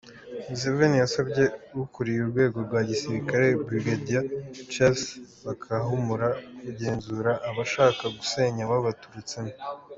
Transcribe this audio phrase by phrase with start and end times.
[0.47, 1.43] Museveni yasabye
[1.83, 3.87] ukuriye urwego rwa gisirikare Brig
[4.71, 5.03] Charles
[5.45, 6.27] Bakahumura
[6.65, 9.53] kugenzura abashaka gusenya babaturutsemo.